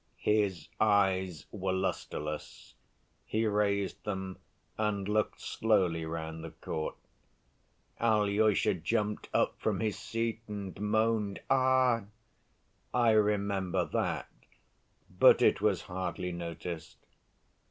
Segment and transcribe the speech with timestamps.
[0.17, 2.73] His eyes were lusterless;
[3.23, 4.39] he raised them
[4.75, 6.95] and looked slowly round the court.
[7.99, 12.05] Alyosha jumped up from his seat and moaned "Ah!"
[12.91, 14.27] I remember that,
[15.19, 16.97] but it was hardly noticed.